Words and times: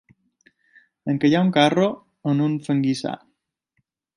Encallar, 1.13 1.43
un 1.47 1.51
carro, 1.59 1.91
en 2.33 2.43
un 2.49 2.59
fanguissar. 2.69 3.17